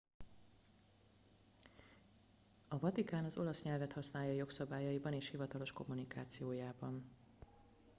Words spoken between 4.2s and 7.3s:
jogszabályaiban és hivatalos kommunikációjában